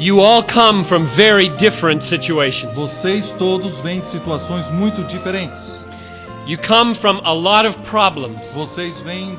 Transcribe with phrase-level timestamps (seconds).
[0.00, 2.72] You all come from very different situations.
[2.74, 5.84] Vocês todos vêm de situações muito diferentes.
[6.46, 8.54] You come from a lot of problems.
[8.54, 9.38] Vocês vêm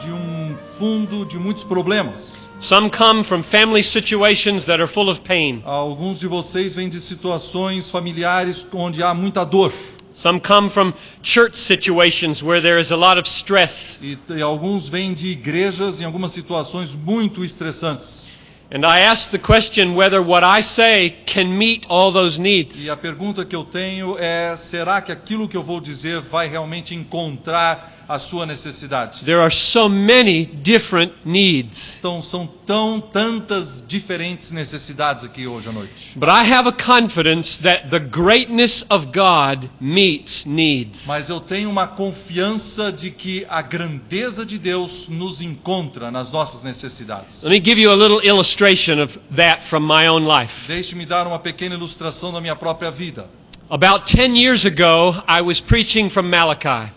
[0.00, 2.48] de um fundo de muitos problemas.
[2.58, 5.60] Some come from family situations that are full of pain.
[5.66, 9.74] Alguns de vocês vêm de situações familiares onde há muita dor.
[10.14, 13.98] Some come from church situations where there is a lot of stress.
[14.00, 18.37] E, e alguns vêm de igrejas em algumas situações muito estressantes.
[18.70, 22.84] And I ask the question whether what I say can meet all those needs.
[22.84, 26.48] E a pergunta que eu tenho é: será que aquilo que eu vou dizer vai
[26.48, 29.24] realmente encontrar a sua necessidade?
[29.24, 31.96] There are so many different needs.
[31.98, 36.12] Então são tão tantas diferentes necessidades aqui hoje à noite.
[36.16, 41.06] But I have a confidence that the greatness of God meets needs.
[41.06, 46.62] Mas eu tenho uma confiança de que a grandeza de Deus nos encontra nas nossas
[46.62, 47.42] necessidades.
[47.42, 50.66] Let me give you a little illustration of that from my own life.
[50.66, 53.28] Deixe-me dar uma pequena ilustração da minha própria vida.
[53.70, 56.90] About 10 years ago, I was preaching from Malachi.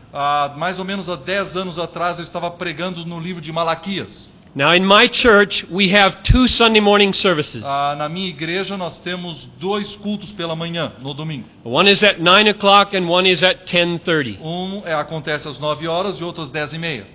[0.55, 4.29] Mais ou menos há 10 anos atrás eu estava pregando no livro de Malaquias.
[4.55, 7.63] Now, in my church, we have two Sunday morning services.
[7.65, 11.45] Ah, na minha igreja nós temos dois cultos pela manhã, no domingo.
[11.65, 14.39] One is at 9 o'clock and one is at 10:30.
[14.41, 17.07] Um é, acontece às 9 horas e outro às 10 e meia.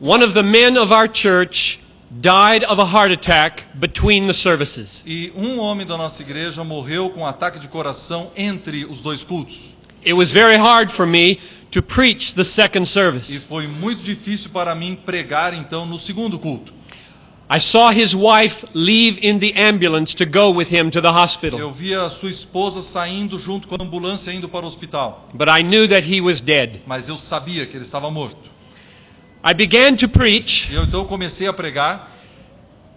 [0.00, 5.02] One of the men of our church died of a heart attack between the services.
[5.06, 9.22] E um homem da nossa igreja morreu com um ataque de coração entre os dois
[9.24, 9.74] cultos.
[10.04, 11.38] It was very hard for me
[11.70, 13.46] to preach the second E service.
[13.46, 16.72] foi muito difícil para mim pregar então no segundo culto.
[17.50, 21.58] I saw his wife leave in the ambulance to go with him to the hospital,
[21.58, 25.48] Eu vi a sua esposa saindo junto com a ambulância indo para o hospital, but
[25.48, 26.82] I knew that he was dead.
[26.86, 28.50] mas eu sabia que ele estava morto.
[29.44, 32.10] I began to preach, eu então comecei a pregar,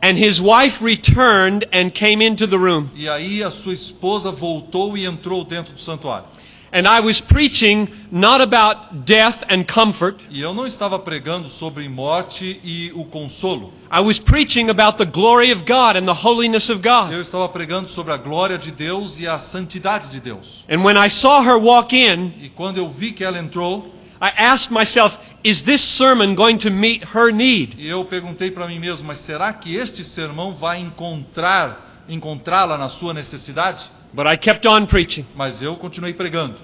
[0.02, 2.90] and his wife returned and came into the room.
[2.96, 6.26] e aí a sua esposa voltou e entrou dentro do santuário.
[6.74, 10.22] And I was preaching not about death and comfort.
[10.30, 13.74] E eu não estava pregando sobre morte e o consolo.
[13.92, 17.12] I was preaching about the glory of God and the holiness of God.
[17.12, 20.64] Eu estava pregando sobre a glória de Deus e a santidade de Deus.
[20.70, 24.30] And when I saw her walk in, E quando eu vi que ela entrou, I
[24.38, 27.76] asked myself, is this sermon going to meet her need?
[27.80, 32.88] e eu perguntei para mim mesmo, mas será que este sermão vai encontrar encontrá-la na
[32.88, 33.90] sua necessidade?
[34.14, 35.26] But I kept on preaching.
[35.36, 36.56] Mas eu continuei pregando.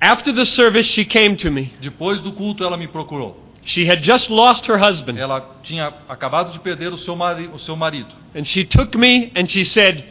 [0.00, 1.72] After the service, she came to me.
[1.80, 3.36] Depois do culto ela me procurou.
[3.64, 5.18] She had just lost her husband.
[5.18, 8.14] Ela tinha acabado de perder o seu, mari o seu marido.
[8.34, 10.04] And she took me and she said,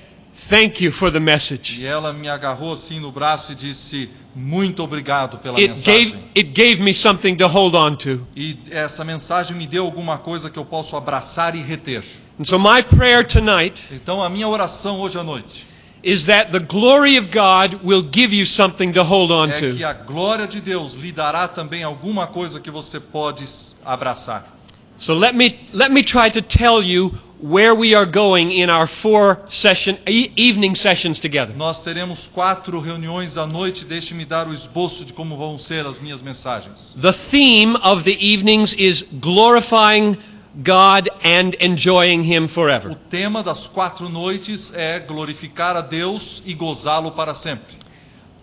[0.49, 1.79] Thank you for the message.
[1.79, 6.09] E ela me agarrou assim no braço e disse: Muito obrigado pela It mensagem.
[6.09, 8.27] gave, it gave me something to hold on to.
[8.35, 12.03] E essa mensagem me deu alguma coisa que eu posso abraçar e reter.
[12.39, 15.65] And so, my prayer tonight Então a minha oração hoje à noite
[16.03, 19.79] is that the glory of God will give you something to hold on é que
[19.79, 19.85] to.
[19.87, 23.45] a glória de Deus lhe dará também alguma coisa que você pode
[23.83, 24.54] abraçar.
[24.97, 27.09] So, let me, let me try to tell you
[27.41, 31.53] where we are going in our four session, evening sessions together.
[31.55, 33.83] Nós teremos quatro reuniões à noite.
[33.85, 36.95] Deixe-me dar o esboço de como vão ser as minhas mensagens.
[36.99, 40.17] The theme of the evenings is glorifying
[40.63, 42.95] God and enjoying Him O forever.
[43.09, 47.75] tema das quatro noites é glorificar a Deus e gozá-lo para sempre.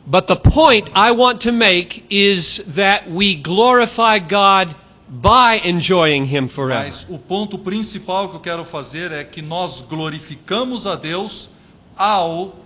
[0.05, 4.75] But the point I want to make is that we glorify God
[5.13, 6.85] by enjoying Him forever.
[6.85, 11.51] Mas o ponto principal que eu quero fazer é que nós glorificamos a Deus
[11.95, 12.57] ao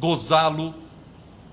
[0.00, 0.74] gozá-lo,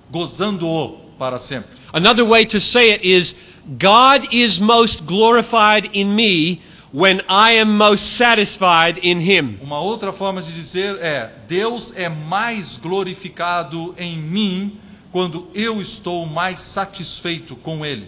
[0.09, 1.69] gozando-o para sempre.
[1.91, 3.35] Another way to say it is
[3.77, 6.61] God is most glorified in me
[6.93, 9.59] when I am most satisfied in Him.
[9.61, 14.79] Uma outra forma de dizer é: Deus é mais glorificado em mim
[15.11, 18.07] quando eu estou mais satisfeito com Ele.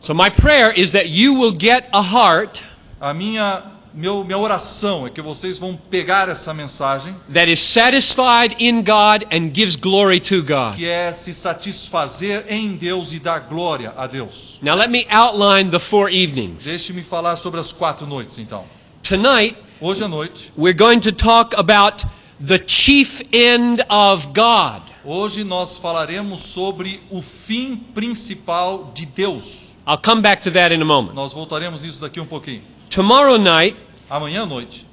[0.00, 2.62] So my prayer is that you will get a heart
[3.00, 3.62] A minha,
[3.94, 9.24] meu, minha oração é que vocês vão pegar essa mensagem, that is satisfied in God
[9.30, 10.76] and gives glory to God.
[10.76, 14.58] que é se satisfazer em Deus e dar glória a Deus.
[14.62, 16.64] Now let me outline the four evenings.
[16.64, 18.64] Deixe-me falar sobre as quatro noites então.
[19.02, 22.04] Tonight Hoje à noite, we're going to talk about
[22.44, 24.82] the chief end of God.
[25.04, 29.76] hoje nós falaremos sobre o fim principal de Deus.
[29.88, 31.14] I'll come back to that in a moment.
[31.14, 32.62] Nós voltaremos nisso daqui um pouquinho.
[32.90, 33.74] Tomorrow night
[34.10, 34.86] Amanhã à noite,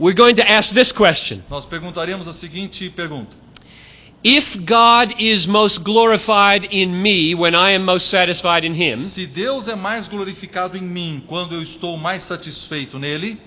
[0.00, 1.40] we're going to ask this question.
[1.48, 3.36] nós perguntaremos a seguinte pergunta:
[4.24, 9.26] If God is most glorified in me when I am most satisfied in Him, Se
[9.26, 13.38] Deus é mais glorificado em mim quando eu estou mais satisfeito nele,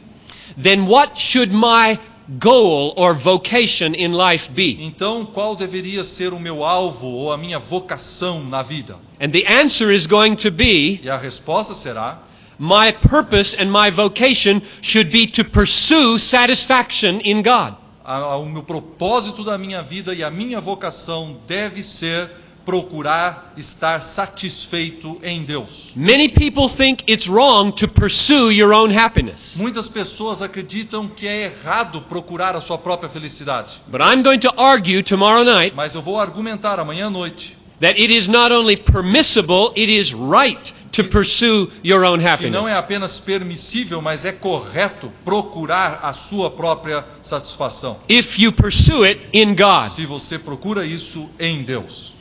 [0.62, 2.00] then what should my
[2.40, 4.78] goal or vocation in life be?
[4.80, 8.98] Então, qual deveria ser o meu alvo ou a minha vocação na vida?
[9.19, 12.19] And the answer is going to be E a resposta será:
[12.57, 17.75] my purpose and my vocation should be to pursue satisfaction in God.
[18.06, 22.30] o meu propósito da minha vida e a minha vocação deve ser
[22.66, 25.92] procurar estar satisfeito em Deus.
[25.95, 29.56] Many people think it's wrong to pursue your own happiness.
[29.57, 33.81] Muitas pessoas acreditam que é errado procurar a sua própria felicidade.
[33.88, 37.98] But I'm going to argue tomorrow night Mas eu vou argumentar amanhã à noite that
[37.98, 42.72] it is not only permissible, it is right to pursue your own que não é
[42.74, 42.78] happiness.
[42.78, 47.98] apenas permissível, mas é correto procurar a sua própria satisfação.
[48.10, 49.90] If you pursue it in God.
[49.90, 52.14] Se você procura isso em Deus.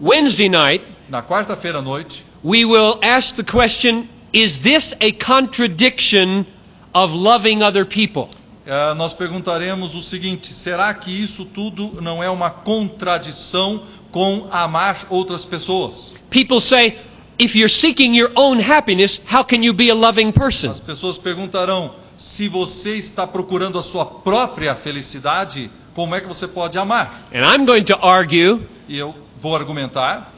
[0.00, 6.44] Wednesday night, Na quarta-feira à noite, we will ask the question Is this a contradiction
[6.92, 8.28] of loving other people?
[8.66, 15.06] Eh, nós perguntaremos o seguinte: será que isso tudo não é uma contradição com amar
[15.10, 16.14] outras pessoas?
[16.30, 16.98] People say,
[17.38, 20.70] if you're seeking your own happiness, how can you be a loving person?
[20.70, 26.48] As pessoas perguntarão: se você está procurando a sua própria felicidade, como é que você
[26.48, 27.22] pode amar?
[27.32, 30.33] And I'm going to argue E eu vou argumentar.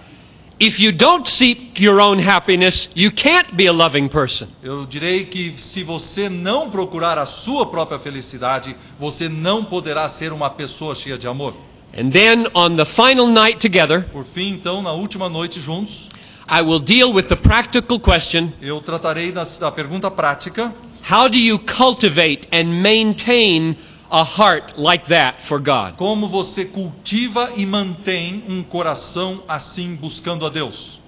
[0.59, 4.49] If you don't seek your own happiness, you can't be a loving person.
[4.63, 10.33] Eu direi que se você não procurar a sua própria felicidade, você não poderá ser
[10.33, 11.55] uma pessoa cheia de amor.
[11.97, 16.09] And then on the final night together, Por fim, então, na última noite juntos,
[16.49, 20.73] I will deal with the practical question eu tratarei da, da pergunta prática:
[21.11, 23.77] how do you cultivate and maintain
[24.11, 25.97] a heart like that for God?
[25.97, 31.01] como você cultiva e mantém um coração assim buscando a Deus.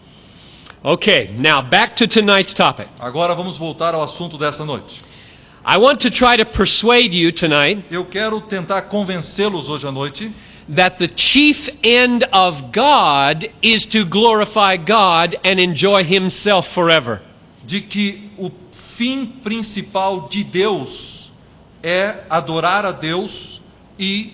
[0.83, 2.89] Okay, now back to tonight's topic.
[3.00, 5.00] Agora vamos voltar ao assunto dessa noite.
[5.67, 10.33] I want to try to persuade you tonight Eu quero tentar convencê-los hoje à noite
[10.75, 17.21] that the chief end of God is to glorify God and enjoy Himself forever.
[17.67, 21.18] de que o fim principal de Deus
[21.88, 23.61] é adorar a Deus
[23.99, 24.32] e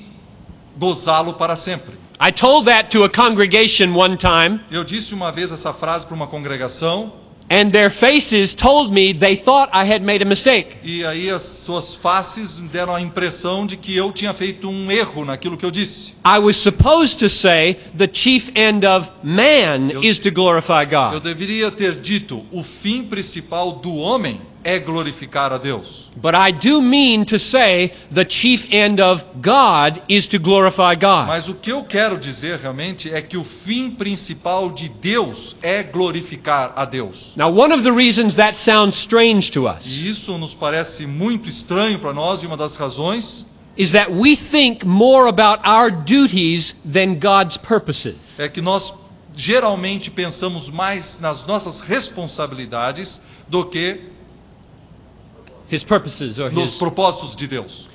[0.76, 1.94] gozá-lo para sempre.
[2.20, 6.14] I told that to a congregation one time, Eu disse uma vez essa frase para
[6.14, 7.12] uma congregação
[7.50, 10.76] and their faces told me they thought I had made a mistake.
[10.82, 15.24] e aí as suas faces deram a impressão de que eu tinha feito um erro
[15.24, 16.14] naquilo que eu disse.
[16.26, 21.10] I was supposed to say the chief end of man Eu- is to glorify Eu
[21.12, 21.22] God.
[21.22, 26.10] deveria ter dito: o fim principal do homem é glorificar a Deus.
[26.16, 31.26] But I do mean to say the chief end of God is to glorify God.
[31.26, 35.82] Mas o que eu quero dizer realmente é que o fim principal de Deus é
[35.82, 37.34] glorificar a Deus.
[37.36, 41.48] Now, one of the reasons that sounds strange to us E isso nos parece muito
[41.48, 43.46] estranho para nós e uma das razões
[43.76, 48.38] is that we think more about our duties than God's purposes.
[48.38, 48.94] é que nós
[49.36, 54.00] geralmente pensamos mais nas nossas responsabilidades do que
[55.70, 56.78] His purposes or nos his.
[56.78, 57.88] propósitos de Deus.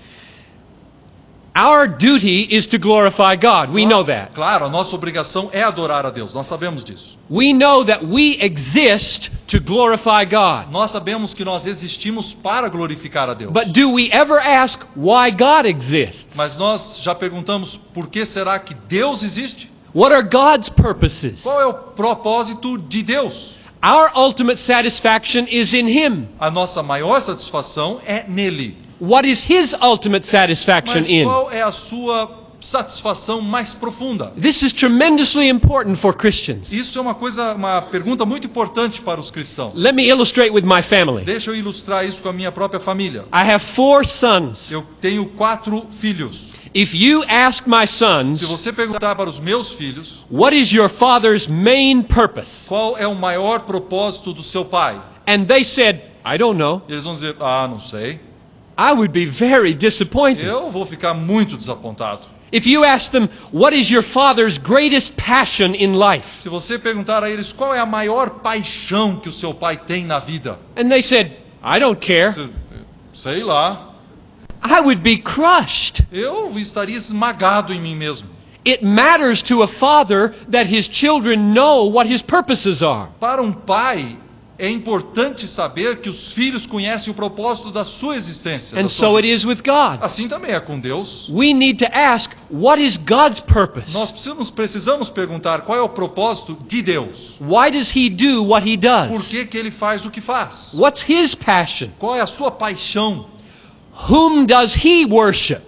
[1.56, 3.72] Our duty is to glorify God.
[3.72, 4.34] We know that.
[4.34, 7.18] Claro, a nossa obrigação é adorar a Deus, nós sabemos disso.
[7.30, 10.72] We know that we exist to glorify God.
[10.72, 13.52] Nós sabemos que nós existimos para glorificar a Deus.
[13.52, 16.38] But do we ever ask why God exists?
[16.38, 19.70] Mas nós já perguntamos por que será que Deus existe?
[19.94, 21.44] What are God's purposes?
[21.44, 23.56] Qual é o propósito de Deus?
[23.82, 26.28] Our ultimate satisfaction is in Him.
[26.38, 28.76] A nossa maior satisfação é nele.
[29.00, 31.24] What is His ultimate satisfaction Mas in?
[31.24, 34.34] qual é a sua satisfação mais profunda?
[34.40, 36.74] This is tremendously important for Christians.
[36.74, 39.74] Isso é uma coisa, uma pergunta muito importante para os cristãos.
[39.76, 41.24] Let me illustrate with my family.
[41.24, 43.22] Deixa eu ilustrar isso com a minha própria família.
[43.34, 44.70] I have four sons.
[44.70, 46.59] Eu tenho quatro filhos.
[46.74, 50.88] If you ask my Se sons, você perguntar para os meus filhos what is your
[50.90, 52.68] father's main purpose?
[52.68, 56.82] qual é o maior propósito do seu pai, And they said, I don't know.
[56.90, 58.20] eles vão dizer: Ah, não sei.
[58.78, 60.46] I would be very disappointed.
[60.46, 62.22] Eu vou ficar muito desapontado.
[62.52, 66.42] If you ask them, what is your father's greatest passion in life?
[66.42, 70.06] Se você perguntar a eles qual é a maior paixão que o seu pai tem
[70.06, 71.32] na vida, And they said,
[71.64, 72.34] I don't care.
[73.14, 73.89] sei lá,
[74.64, 76.04] I would be crushed.
[76.12, 78.28] eu estaria esmagado em mim mesmo.
[78.68, 83.08] It matters to a father that his children know what his purposes are.
[83.20, 84.18] Para um pai,
[84.60, 88.76] é importante saber que os filhos conhecem o propósito da sua existência.
[88.76, 89.28] da And sua so vida.
[89.28, 90.00] it is with God.
[90.04, 91.30] Assim também é com Deus.
[91.30, 93.94] We need to ask, what is God's purpose?
[93.94, 97.38] Nós precisamos, precisamos perguntar qual é o propósito de Deus.
[97.40, 99.28] Why does he do what he Por does?
[99.30, 100.74] que, que ele faz o que faz?
[100.76, 101.88] What's his passion?
[101.98, 103.26] Qual é a sua paixão?
[104.08, 105.62] Whom does he worship?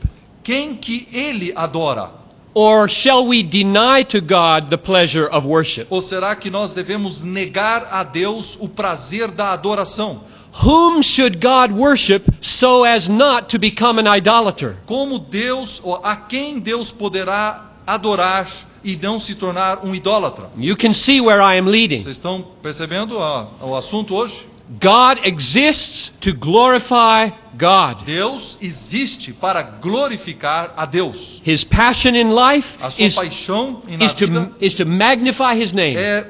[0.43, 2.09] quem que ele adora?
[2.53, 5.88] Or shall we deny to God the pleasure of worship?
[5.89, 10.21] Ou será que nós devemos negar a Deus o prazer da adoração?
[10.65, 14.75] Whom should God worship so as not to become an idolater?
[14.85, 18.47] Como Deus, ou a quem Deus poderá adorar
[18.83, 20.50] e não se tornar um idólatra?
[20.57, 22.00] You can see where I am leading.
[22.01, 24.45] Vocês estão percebendo a- o assunto hoje?
[24.80, 28.06] God exists to glorify God.
[28.06, 31.42] Deus existe para glorificar a Deus.
[31.44, 35.56] His passion in life A sua is, paixão na is, to, vida is to magnify
[35.56, 35.98] His name.
[35.98, 36.25] é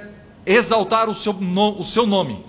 [0.46, 2.44] exaltar o seu, no- o seu nome.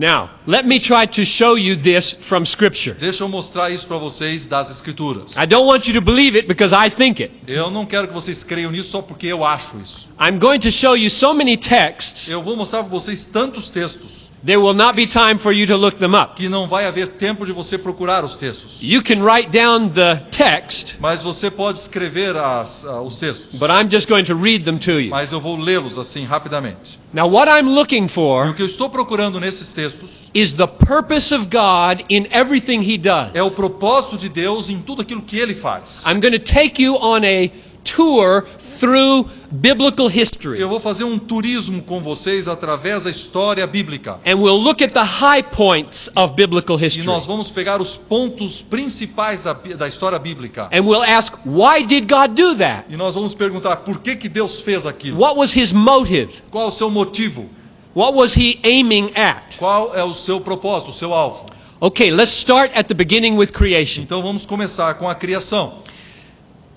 [0.00, 2.94] Now, let me try to show you this from Scripture.
[2.98, 5.36] Deixa eu mostrar isso para vocês das Escrituras.
[5.36, 7.34] I don't want you to believe it because I think it.
[7.46, 10.08] Eu não quero que vocês creiam nisso só porque eu acho isso.
[10.18, 14.30] I'm going to show you so many texts, Eu vou mostrar para vocês tantos textos
[14.42, 16.34] there will not be time for you to look them up.
[16.36, 18.78] que não vai haver tempo de você procurar os textos.
[18.82, 23.58] You can write down the text, Mas você pode escrever as- ah, os textos.
[23.58, 25.10] but I'm just going to read them to you.
[25.10, 26.98] Mas eu vou lê-los assim rapidamente.
[27.12, 30.66] Now, what I'm looking E for o que eu estou procurando nesses textos is the
[30.68, 33.30] purpose of God in everything He does.
[33.34, 36.04] é o propósito de Deus em tudo aquilo que Ele faz.
[36.06, 37.50] I'm going to take you on a
[37.84, 38.44] tour
[38.78, 40.60] through biblical history.
[40.60, 44.20] Eu vou fazer um turismo com vocês através da história bíblica.
[44.26, 47.04] And we'll look at the high points of biblical E history.
[47.06, 50.68] nós vamos pegar os pontos principais da, da história bíblica.
[50.72, 52.84] And we'll ask, why did God do that?
[52.88, 55.20] E nós vamos perguntar por que, que Deus fez aquilo?
[55.20, 56.32] What was His motive?
[56.50, 57.48] Qual o seu motivo?
[57.94, 59.56] What was He aiming at?
[59.58, 61.46] Qual é o seu propósito, o seu alvo?
[61.82, 64.02] Okay, let's start at the beginning with creation.
[64.02, 65.78] Então vamos começar com a criação.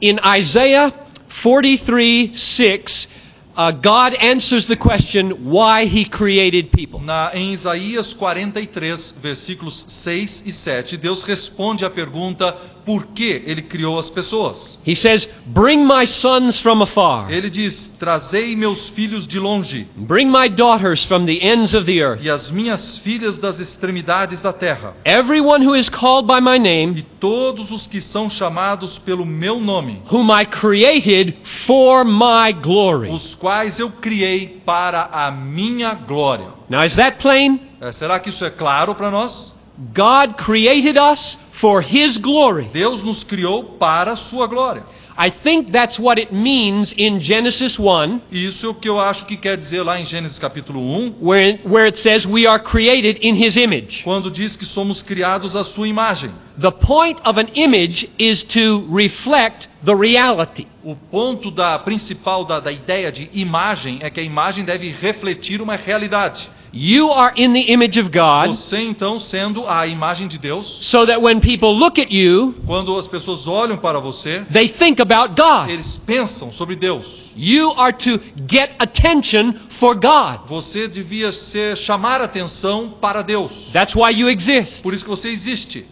[0.03, 0.93] In Isaiah
[1.29, 3.07] 43 6,
[3.55, 6.99] uh, God answers the question why He created people.
[6.99, 12.53] Na, em Isaías 43, versículos 6 e 7, Deus responde à pergunta
[12.85, 14.79] por que ele criou as pessoas.
[14.85, 20.27] He says, Bring my sons from afar, Ele diz: Trazei meus filhos de longe bring
[20.29, 22.23] my daughters from the ends of the earth.
[22.23, 24.95] e as minhas filhas das extremidades da terra.
[25.05, 29.59] Everyone who is called by my name, E todos os que são chamados pelo meu
[29.59, 33.09] nome, whom I created for my glory.
[33.09, 36.47] os quais eu criei para a minha glória.
[36.69, 37.59] Now, is that plain?
[37.81, 39.53] Eh, Será que isso é claro para nós?
[39.93, 42.65] God created us for His glory.
[42.73, 44.83] Deus nos criou para a sua glória.
[45.17, 48.99] I think that's what it means in Genesis 1, E isso é o que eu
[48.99, 52.61] acho que quer dizer lá em Gênesis capítulo 1, where, where it says we are
[52.61, 54.03] created in His image.
[54.03, 56.31] quando diz que somos criados à sua imagem.
[56.59, 60.67] The point of an image is to reflect the reality.
[60.83, 65.61] O ponto da principal da, da ideia de imagem é que a imagem deve refletir
[65.61, 66.49] uma realidade.
[66.75, 71.05] You are in the image of God, Você então sendo a imagem de Deus, so
[71.05, 75.35] that when people look at you, quando as pessoas olham para você, they think about
[75.39, 75.69] God.
[75.69, 77.31] eles pensam sobre Deus.
[77.35, 80.47] You are to get attention for God.
[80.47, 83.69] Você devia ser chamar atenção para Deus.
[83.71, 84.81] That's why you exist.
[84.81, 85.85] Por isso que você existe.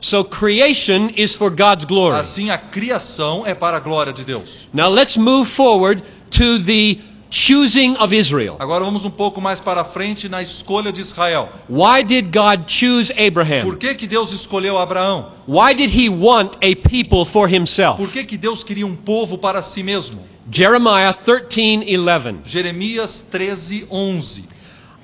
[0.00, 2.18] So creation is for God's glory.
[2.18, 4.68] Assim a criação é para a glória de Deus.
[4.74, 6.98] Now let's move forward to the
[7.30, 8.56] choosing of Israel.
[8.58, 11.48] Agora vamos um pouco mais para frente na escolha de Israel.
[11.68, 13.76] Why did God choose Por Abraham?
[13.76, 15.32] que, que Deus escolheu Abraão?
[15.46, 17.98] Why did he want a people for himself?
[17.98, 20.20] Por que, que Deus queria um povo para si mesmo?
[20.50, 22.40] Jeremiah 13:11.
[22.44, 24.44] Jeremias 13, 11.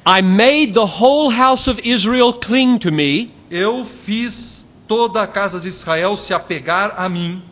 [0.06, 5.60] I made the whole house of Israel cling to me, Eu fiz toda a casa
[5.60, 7.42] de Israel se apegar a mim,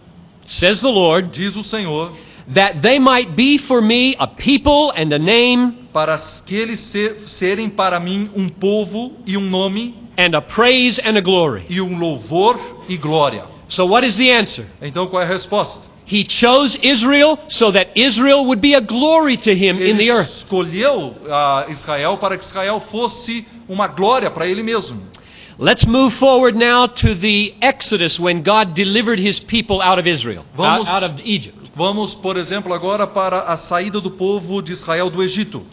[0.47, 2.13] says the Lord, diz o Senhor,
[2.49, 7.17] that they might be for me a people and a name para que eles ser-
[7.27, 11.65] serem para mim um povo e um nome, and a praise and a glory.
[11.69, 12.59] e um louvor
[12.89, 13.45] e glória.
[13.69, 14.67] So what is the answer?
[14.81, 15.91] Então qual é a resposta?
[16.05, 20.11] He chose Israel so that Israel would be a glory to him in Ele the
[20.11, 20.29] earth.
[20.45, 25.01] escolheu ah, Israel para que Israel fosse uma glória para ele mesmo.
[25.59, 30.41] Let's move forward now to the Exodus when God delivered his people out of Israel,
[30.41, 31.57] out, Vamos- out of Egypt.
[31.75, 35.65] Vamos, por exemplo, agora para a saída do povo de Israel do Egito.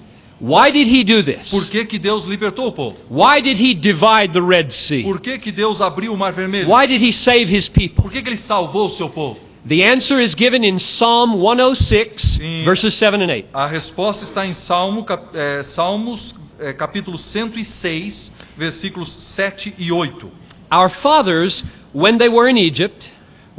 [0.42, 1.50] Why did he do this?
[1.50, 2.96] Por que, que Deus libertou o povo?
[3.10, 5.04] Why did he divide the Red Sea?
[5.04, 6.70] Por que, que Deus abriu o Mar Vermelho?
[6.70, 8.02] Why did he save his people?
[8.04, 9.42] Por que, que ele salvou o seu povo?
[9.68, 12.64] The answer is given in Psalm 106, Sim.
[12.64, 13.46] verses 7 and 8.
[13.54, 20.32] A resposta está em Salmo, cap- eh, Salmos, eh, capítulo 106, versículos 7 e 8.
[20.72, 23.08] Our fathers, when they were in Egypt,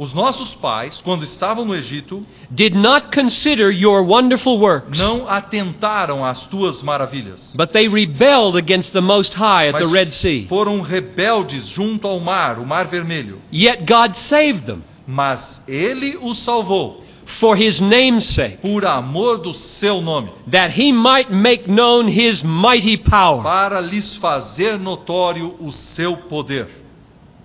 [0.01, 6.25] Os nossos pais, quando estavam no Egito, did not consider your wonderful works, não atentaram
[6.25, 10.47] às tuas maravilhas, but they rebelled against the Most High at mas the Red Sea.
[10.49, 13.39] foram rebeldes junto ao mar, o Mar Vermelho.
[13.53, 14.81] Yet God saved them.
[15.05, 20.91] Mas ele os salvou for his name's sake, por amor do seu nome, that he
[20.91, 23.43] might make known his mighty power.
[23.43, 26.67] para lhes fazer notório o seu poder.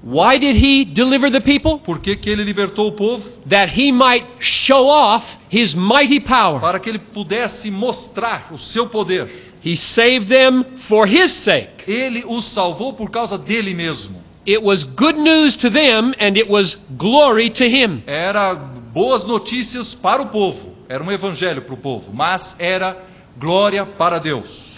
[0.06, 1.78] Why did he deliver the people?
[1.80, 3.28] Por que, que ele libertou o povo?
[3.48, 6.60] That he might show off his mighty power.
[6.60, 9.28] Para que ele pudesse mostrar o seu poder.
[9.64, 11.90] He saved them for his sake.
[11.90, 14.22] Ele os salvou por causa dele mesmo.
[14.46, 18.04] It was good news to them and it was glory to him.
[18.06, 22.96] Era boas notícias para o povo, era um evangelho para o povo, mas era
[23.36, 24.75] glória para Deus.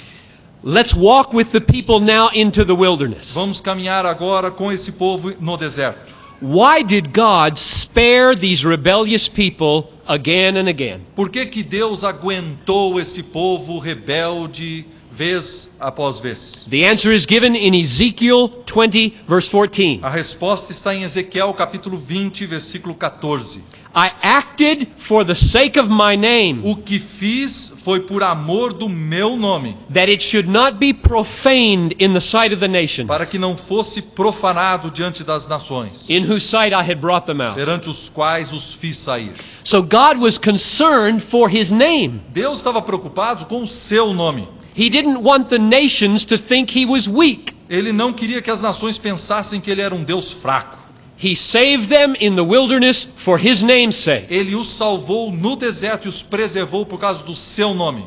[0.63, 3.33] Let's walk with the people now into the wilderness.
[3.33, 6.01] Vamos caminhar agora com esse povo no deserto.
[6.41, 11.01] Why did God spare these rebellious people again and again?
[11.15, 14.85] Por que, que Deus aguentou esse povo rebelde
[15.19, 16.65] vez após vez?
[16.71, 19.99] The answer is given in Ezekiel 20, verse 14.
[20.01, 23.65] A resposta está em Ezequiel capítulo 20, versículo 14.
[23.97, 28.89] I acted for the sake of my name, O que fiz foi por amor do
[28.89, 33.27] meu nome, that it should not be profaned in the sight of the nations, para
[33.27, 37.57] que não fosse profanado diante das nações, in whose sight I had brought them out.
[37.57, 39.33] perante os quais os fiz sair.
[39.65, 42.21] So God was concerned for his name.
[42.29, 44.47] Deus estava preocupado com o seu nome.
[44.79, 47.53] He didn't want the nations to think he was weak.
[47.69, 50.79] Ele não queria que as nações pensassem que ele era um Deus fraco.
[51.21, 54.33] He saved them in the wilderness for his name's sake.
[54.33, 58.07] Ele os salvou no deserto e os preservou por causa do seu nome.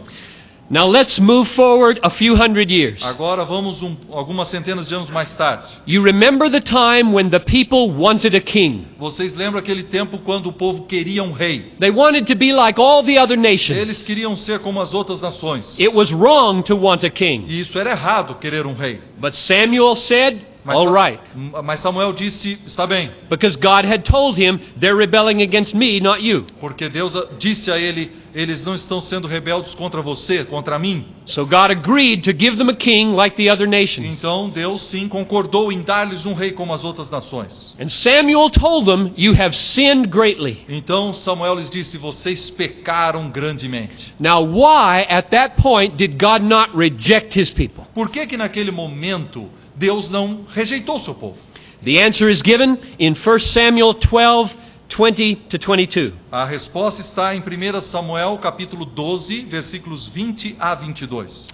[0.71, 3.03] Now let's move forward a few hundred years.
[3.03, 5.69] Agora vamos um, algumas centenas de anos mais tarde.
[5.85, 8.87] You remember the time when the people wanted a king.
[8.97, 11.73] Vocês lembram aquele tempo quando o povo queria um rei?
[11.77, 14.03] They wanted to be like all the other Eles nations.
[14.03, 15.77] queriam ser como as outras nações.
[15.77, 17.43] It was wrong to want a king.
[17.49, 19.01] E isso era errado, querer um rei.
[19.19, 21.19] But Samuel said, Mas, all right,
[21.63, 26.21] mas Samuel disse: está bem, because God had told him, they're rebelling against me, not
[26.21, 26.45] you.
[26.59, 31.03] porque Deus a- disse a ele: eles não estão sendo rebeldes contra você, contra mim.
[31.25, 34.19] So God agreed to give them a king like the other nations.
[34.19, 37.75] Então Deus sim concordou em dar-lhes um rei como as outras nações.
[37.79, 40.63] And Samuel told them, you have sinned greatly.
[40.69, 44.13] Então Samuel lhes disse: vocês pecaram grandemente.
[44.19, 47.83] Now why at that point did God not reject his people?
[47.95, 49.49] Por que que naquele momento
[49.81, 51.39] Deus não rejeitou o seu povo?
[51.83, 54.55] The answer is given in 1 Samuel 12,
[54.87, 56.13] 20 to 22.
[56.31, 61.47] A resposta está em 1 Samuel capítulo 12, versículos 20 a 22.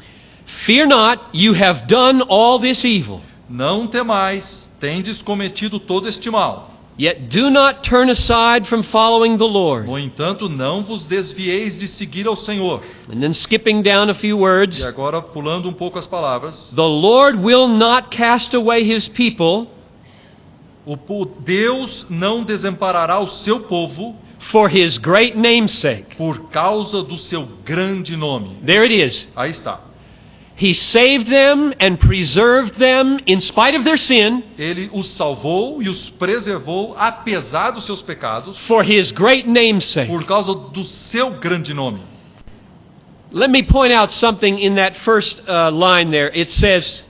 [0.44, 3.22] Fear not, you have done all this evil.
[3.50, 6.77] Não temais, tendes cometido todo este mal.
[6.98, 9.86] Yet do not turn aside from following the Lord.
[9.88, 12.82] No entanto, não vos desvieis de seguir ao Senhor.
[13.12, 16.82] And then skipping down a few words, E agora, pulando um pouco as palavras, the
[16.82, 19.68] Lord will not cast away his people
[20.88, 26.16] o Deus não desamparará o seu povo for his great name's sake.
[26.16, 28.58] por causa do seu grande nome.
[28.66, 29.28] There it is.
[29.36, 29.82] Aí está.
[30.60, 35.88] He saved them and preserved them in spite of their sin Ele os salvou e
[35.88, 40.08] os preservou, apesar dos seus pecados, for his great name's sake.
[40.12, 42.02] por causa do seu grande nome.
[43.32, 46.32] Let me point out something in that first uh, line there.
[46.34, 47.04] It says,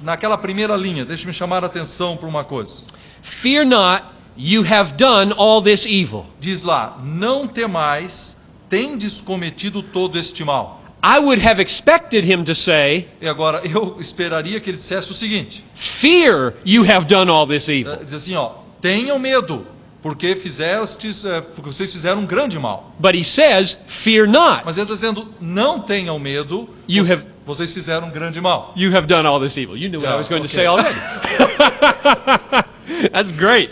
[0.00, 2.84] Naquela primeira linha, deixe-me chamar a atenção para uma coisa.
[3.22, 4.04] Fear not,
[4.36, 6.26] you have done all this evil.
[6.38, 8.36] Diz lá: Não temais,
[8.68, 10.77] tendes cometido todo este mal.
[11.02, 15.14] I would have expected him to say, E agora, eu esperaria que ele dissesse o
[15.14, 17.96] seguinte: Fear you have done all this evil.
[18.04, 19.66] diz assim, ó, tenham medo,
[20.02, 22.92] porque fizestes, eh, porque vocês fizeram um grande mal.
[22.98, 27.26] But he says, Fear not, Mas ele está dizendo: não tenham medo, You voc- have-
[27.46, 28.72] vocês fizeram um grande mal.
[28.76, 29.76] you have done all this evil.
[29.76, 30.56] You knew what I Yeah, was going to okay.
[30.56, 30.98] say already.
[33.12, 33.70] That's great.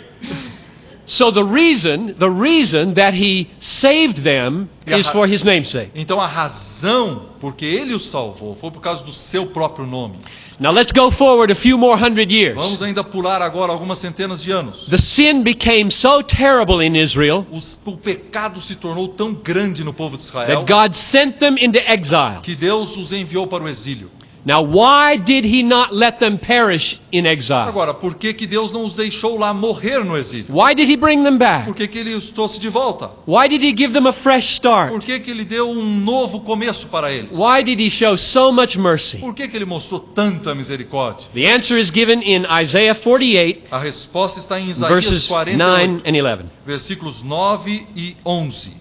[1.09, 5.89] So the reason, the reason that he saved them is for his name's sake.
[5.95, 10.17] Então a razão porque ele os salvou foi por causa do seu próprio nome.
[10.59, 12.55] Now let's go forward a few more hundred years.
[12.55, 14.87] Vamos ainda pular agora algumas centenas de anos.
[14.89, 19.93] The sin became so terrible in Israel Os- o pecado se tornou tão grande no
[19.93, 22.41] povo de Israel that God sent them into exile.
[22.43, 24.09] que Deus os enviou para o exílio.
[24.47, 27.67] Now, why did he not let them perish in exile?
[27.67, 30.45] Agora, por que, que Deus não os deixou lá morrer no exílio?
[30.55, 31.65] Why did he bring them back?
[31.65, 33.11] Por que, que ele os trouxe de volta?
[33.27, 34.89] Why did he give them a fresh start?
[34.89, 37.37] Por que, que ele deu um novo começo para eles?
[37.37, 39.17] Why did he show so much mercy?
[39.17, 41.27] Por que, que ele mostrou tanta misericórdia?
[41.33, 46.03] The answer is given in Isaiah 48, A resposta está em Isaías verses 9 48,
[46.07, 46.43] and 11.
[46.65, 48.71] versículos 9 e 11.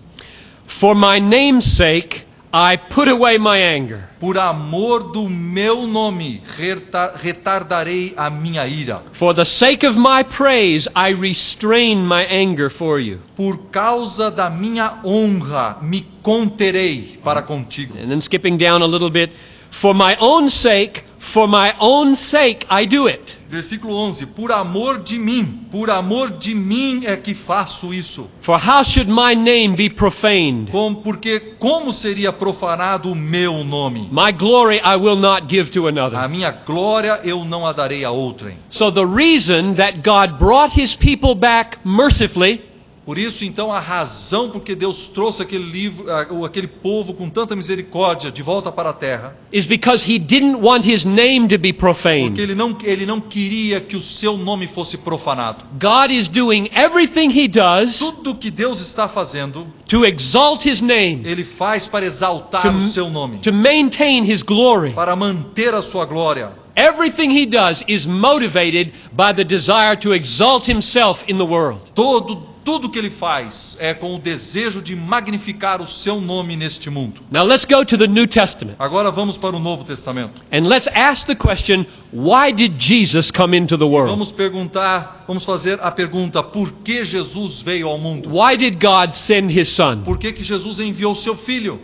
[0.64, 2.25] For my name's sake,
[2.58, 4.08] I put away my anger.
[4.18, 9.02] Por amor do meu nome, reta- retardarei a minha ira.
[9.12, 13.20] For the sake of my praise, I restrain my anger for you.
[13.36, 17.92] Por causa da minha honra, me conterei para contigo.
[17.98, 19.32] And then skipping down a little bit,
[19.68, 23.35] for my own sake, for my own sake I do it.
[23.48, 28.28] Versículo 11: Por amor de mim, por amor de mim é que faço isso.
[28.40, 30.70] For how should my name be profaned?
[30.72, 34.08] Como, porque como seria profanado o meu nome?
[34.10, 36.28] My glory I will not give to A another.
[36.28, 38.56] minha glória eu não a darei a outrem.
[38.68, 42.62] So the reason that God brought his people back mercifully
[43.06, 46.06] Por isso, então, a razão porque Deus trouxe aquele livro,
[46.44, 50.84] aquele povo com tanta misericórdia de volta para a terra, is because he didn't want
[50.84, 52.40] his name to be porque profaned.
[52.40, 55.64] ele não, ele não queria que o seu nome fosse profanado.
[55.80, 61.22] God is doing everything he does Tudo que Deus está fazendo, to exalt his name,
[61.24, 64.90] ele faz para exaltar To- o seu nome, to maintain his glory.
[64.94, 66.50] para manter a sua glória.
[66.74, 71.80] Everything he does is motivated by the desire to exalt himself in the world.
[71.94, 76.90] Todo tudo que ele faz é com o desejo de magnificar o seu nome neste
[76.90, 77.20] mundo.
[77.30, 80.42] Now let's go to the New Testament Agora vamos para o Novo Testamento.
[80.52, 84.10] and let's ask the question why did Jesus come into the world?
[84.10, 88.28] Vamos perguntar, vamos fazer a pergunta: por que Jesus veio ao mundo?
[88.36, 90.02] Why did God send his son?
[90.02, 91.80] Por que, que Jesus enviou seu filho?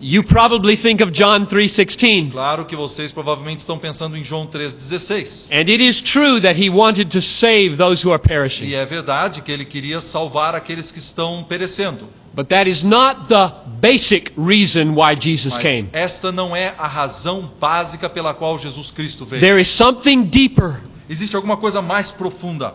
[0.00, 2.30] You probably think of John 3:16.
[2.30, 5.48] Claro que vocês provavelmente estão pensando em João 3,16.
[5.50, 8.74] And it is true that he wanted to save those who are E perishing.
[8.74, 12.06] é verdade que ele queria salvar aqueles que estão perecendo.
[12.34, 15.88] But that is not the basic reason why Jesus Mas came.
[15.92, 19.40] esta não é a razão básica pela qual Jesus Cristo veio.
[19.40, 20.80] There is something deeper.
[21.10, 22.72] Existe alguma coisa mais profunda.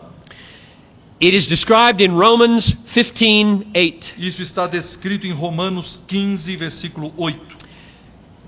[1.20, 4.14] It is described in Romans 15:8.
[4.18, 7.56] Isso está descrito em Romanos 15, versículo 8.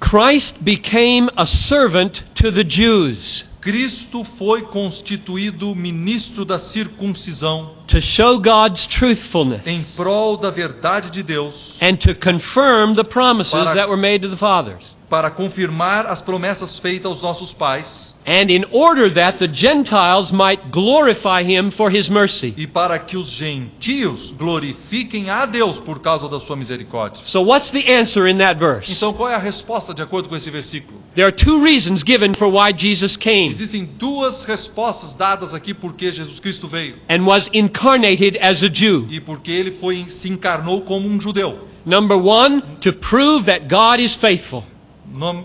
[0.01, 8.39] Christ became a servant to the Jews Cristo foi constituído ministro da circuncisão to show
[8.39, 13.89] God's em truthfulness prol da verdade de Deus, and to confirm the promises Para- that
[13.89, 14.96] were made to the fathers.
[15.09, 20.71] Para confirmar as promessas feitas aos nossos pais And in order that the Gentiles might
[20.73, 22.53] glorify him for his mercy.
[22.57, 27.23] e para que os gentios glorifiquem a Deus por causa da sua misericórdia.
[27.25, 28.93] So what's the answer in that verse?
[28.93, 31.01] Então, qual é a resposta de acordo com esse versículo?
[31.15, 36.11] There are two reasons given for why Jesus came Existem duas respostas dadas aqui porque
[36.11, 39.07] Jesus Cristo veio and was incarnated as a Jew.
[39.09, 41.69] e porque ele foi se encarnou como um judeu.
[41.85, 44.65] Number one, to prove that God is faithful.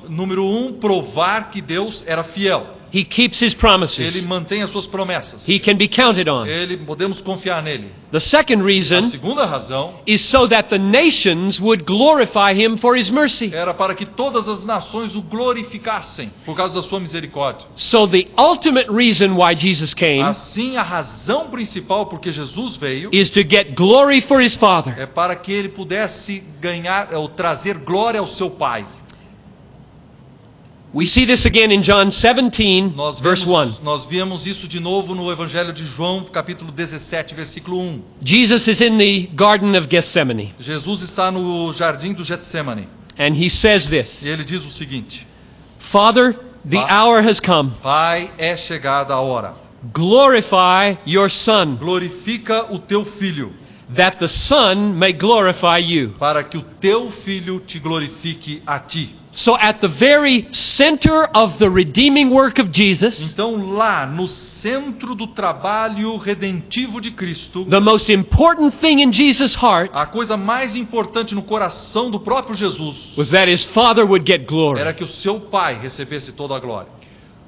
[0.10, 2.82] Número um, provar que Deus era fiel.
[2.94, 4.26] He keeps his Ele promises.
[4.26, 5.48] mantém as suas promessas.
[5.48, 6.46] He can be counted on.
[6.46, 7.90] Ele podemos confiar nele.
[8.12, 12.98] The second A reason segunda razão is so that the nations would glorify him for
[12.98, 13.50] his mercy.
[13.54, 17.66] era para que todas as nações o glorificassem por causa da sua misericórdia.
[17.78, 23.30] So the ultimate reason why Jesus came Assim, a razão principal porque Jesus veio is
[23.30, 24.94] to get glory for his Father.
[25.00, 28.86] é para que ele pudesse ganhar ou trazer glória ao seu Pai.
[30.94, 33.84] We see this again in John 17, Nós verse vemos, 1.
[33.84, 38.02] nós vemos isso de novo no Evangelho de João, capítulo 17, versículo 1.
[38.22, 43.50] Jesus is in the Garden of Gethsemane, Jesus está no jardim do Getsemane and he
[43.50, 45.26] says this e ele diz o seguinte:
[45.80, 46.34] Father,
[46.70, 47.72] the Pa- hour has come.
[47.82, 49.54] Pai, é chegada a hora.
[49.94, 53.54] Glorify your Son, Glorifica o teu filho,
[53.96, 56.10] that the Son may glorify you.
[56.20, 59.16] para que o teu filho te glorifique a ti.
[59.34, 65.16] So, at the very center of the redeeming work of Jesus, Então, lá no centro
[65.16, 70.76] do trabalho redentivo de Cristo, the most important thing in Jesus' heart a coisa mais
[70.76, 74.82] importante no coração do próprio Jesus was that his Father would get glory.
[74.82, 76.90] era que o seu Pai recebesse toda a glória.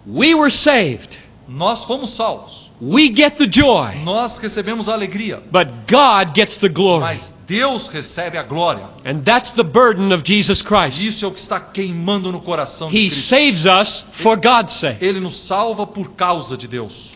[0.07, 1.17] We were saved.
[1.49, 6.67] Nós fomos salvos, We get the joy, nós recebemos a alegria, but God gets the
[6.67, 6.99] glory.
[7.01, 8.89] mas Deus recebe a glória.
[9.05, 10.99] And that's the burden of Jesus Christ.
[11.01, 13.29] Isso é o que está queimando no coração de He Cristo.
[13.29, 15.05] saves us for God's sake.
[15.05, 17.11] Ele nos salva por causa de Deus.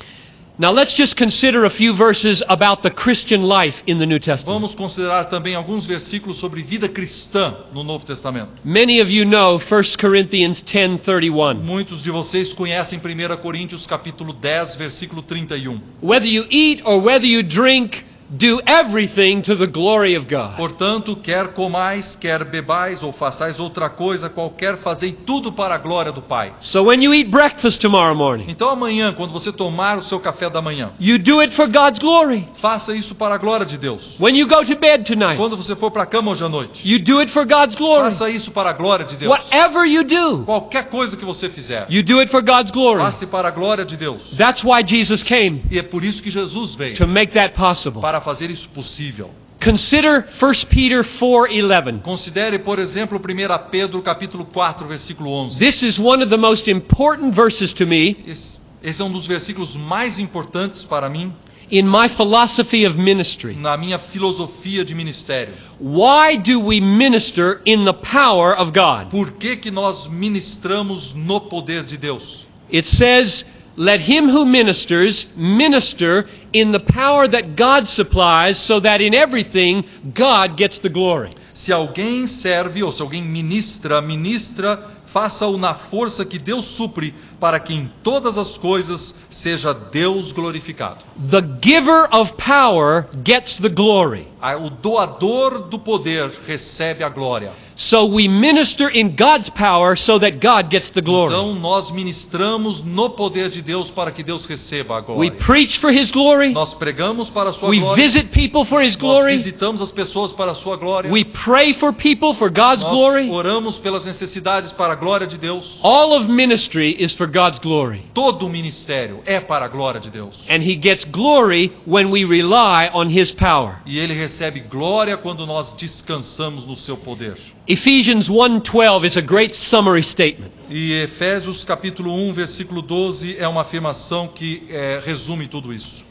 [0.59, 4.55] Now let's just consider a few verses about the Christian life in the New Testament.
[4.55, 8.49] Vamos considerar também alguns versículos sobre vida cristã no Novo Testamento.
[8.63, 11.63] Many of you know 1 Corinthians 10:31.
[11.63, 15.79] Muitos de vocês conhecem 1 Coríntios capítulo 10, versículo 31.
[16.01, 20.55] Whether you eat or whether you drink, do everything to the glory of God.
[20.57, 26.11] Portanto, quer comais, quer bebais ou façais outra coisa qualquer, fazei tudo para a glória
[26.11, 26.53] do Pai.
[26.59, 30.49] So when you eat breakfast tomorrow morning, Então amanhã, quando você tomar o seu café
[30.49, 32.47] da manhã, you do it for God's glory.
[32.53, 34.17] faça isso para a glória de Deus.
[34.19, 36.81] When you go to bed tonight, Quando você for para a cama hoje à noite,
[36.89, 38.03] you do it for God's glory.
[38.03, 39.31] faça isso para a glória de Deus.
[39.31, 42.99] Whatever you do, Qualquer coisa que você fizer, you do it for God's glory.
[43.01, 44.31] faça para a glória de Deus.
[44.37, 48.01] That's why Jesus came E é por isso que Jesus veio, to make that possible.
[48.01, 49.31] para fazer isso possível.
[49.63, 52.01] Consider 1 Peter 4:11.
[52.01, 55.59] Considere, por exemplo, 1 Pedro capítulo 4, versículo 11.
[55.59, 59.25] This is one of the most important verses to me Esse, esse é um dos
[59.25, 61.33] versículos mais importantes para mim
[61.69, 63.55] in my philosophy of ministry.
[63.55, 65.53] na minha filosofia de ministério.
[65.79, 69.09] Why do we minister in the power of God?
[69.09, 72.45] Por que, que nós ministramos no poder de Deus?
[72.71, 73.45] It says,
[73.79, 79.85] Let him who ministers minister in the power that God supplies, so that in everything
[80.15, 81.29] God gets the glory.
[81.53, 87.59] Se alguém serve ou se alguém ministra, ministra, faça-o na força que Deus supre, para
[87.59, 91.05] que em todas as coisas seja Deus glorificado.
[91.29, 94.27] The giver of power gets the glory.
[94.41, 97.51] Ah, O doador do poder recebe a glória.
[97.75, 101.33] So we minister in God's power so that God gets the glory.
[101.33, 105.31] Então nós ministramos no poder de Deus para que Deus receba a We glória.
[105.31, 106.53] preach for His glory.
[106.53, 108.03] Nós pregamos para a sua We glória.
[108.03, 109.35] visit people for His Nós glory.
[109.37, 111.11] visitamos as pessoas para a sua glória.
[111.11, 113.29] We pray for people for God's Nós glory.
[113.29, 115.79] oramos pelas necessidades para glória de Deus.
[115.81, 118.03] All of ministry is for God's glory.
[118.13, 120.45] Todo o ministério é para a glória de Deus.
[120.49, 123.81] And He gets glory when we rely on His power.
[123.85, 127.37] E ele recebe glória quando nós descansamos no seu poder.
[127.67, 130.51] Ephesians 1:12 is a great summary statement.
[130.69, 136.05] E Efésios capítulo 1, versículo 12 é uma afirmação que eh, resume tudo isso.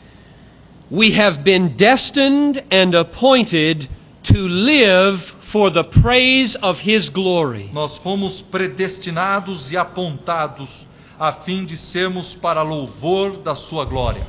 [0.90, 3.88] We have been destined and appointed
[4.32, 7.70] to live for the praise of His glory.
[7.72, 10.86] Nós fomos predestinados e apontados
[11.18, 14.22] a fim de sermos para louvor da sua glória.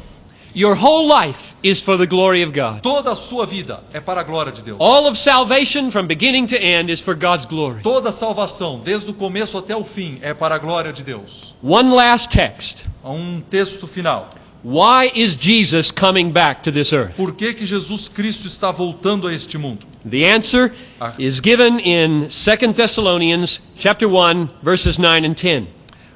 [0.55, 2.81] Your whole life is for the glory of God.
[2.81, 4.77] Toda a sua vida é para a glória de Deus.
[4.79, 7.81] All of salvation from beginning to end is for God's glory.
[7.83, 11.55] Toda a salvação, desde o começo até o fim, é para a glória de Deus.
[11.62, 12.86] One last text.
[13.03, 14.29] Um texto final.
[14.63, 17.15] Why is Jesus coming back to this earth?
[17.15, 19.85] Por que, que Jesus Cristo está voltando a este mundo?
[20.03, 21.13] The answer Ah.
[21.17, 25.67] is given in 2 Thessalonians chapter 1 verses 9 and 10.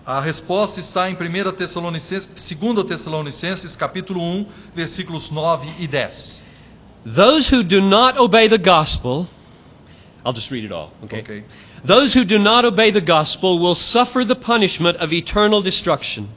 [0.06, 6.42] A resposta está em 1 Tessalonicenses, 2 Tessalonicenses, capítulo 1, versículos 9 e 10.
[7.06, 9.28] Those who do not obey the gospel,
[10.26, 11.20] I'll just read it all, okay?
[11.22, 11.44] Ok.
[11.86, 16.28] Those who do not obey the gospel will suffer the punishment of eternal destruction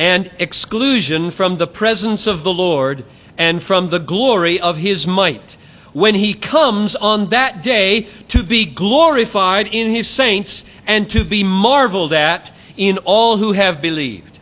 [0.00, 3.04] and exclusion from the presence of the Lord
[3.36, 5.58] and from the glory of his might
[5.92, 11.42] when he comes on that day to be glorified in his saints and to be
[11.42, 14.38] marveled at in all who have believed.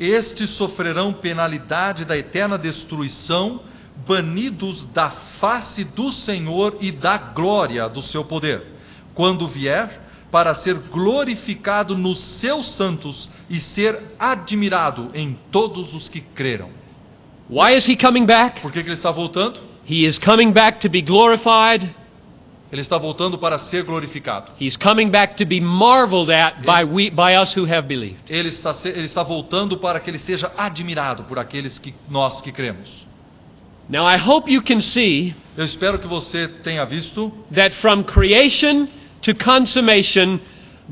[0.00, 3.60] Estes sofrerão penalidade da eterna destruição,
[4.04, 8.66] banidos da face do Senhor e da glória do seu poder,
[9.14, 16.20] quando vier para ser glorificado nos seus santos e ser admirado em todos os que
[16.20, 16.70] creram.
[17.48, 18.60] Why is he coming back?
[18.60, 19.60] Por que, que ele está voltando?
[19.88, 21.88] He is coming back to be glorified.
[22.70, 24.52] Ele está voltando para ser glorificado.
[24.60, 28.20] He's coming back to be marveled at by, we, by us who have believed.
[28.28, 32.52] Ele está, ele está voltando para que ele seja admirado por aqueles que nós que
[32.52, 33.08] cremos.
[33.88, 38.86] Now, I hope you can see Eu espero que você tenha visto that from creation
[39.22, 40.40] to consummation,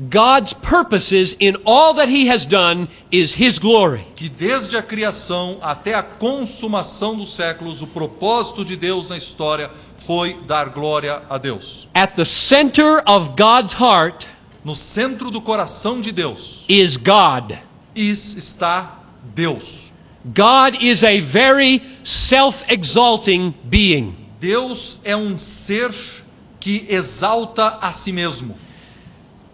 [0.09, 4.05] God's purposes in all that He has done is His glory.
[4.15, 9.71] que desde a criação até a consumação dos séculos, o propósito de Deus na história
[10.05, 11.87] foi dar glória a Deus.
[11.95, 14.27] At the center of God's heart
[14.63, 17.53] No centro do coração de Deus is God.
[17.95, 18.99] is- está
[19.33, 19.91] Deus.
[20.25, 24.13] God is a very self exalting being.
[24.39, 25.89] Deus é um ser
[26.59, 28.55] que exalta a si mesmo.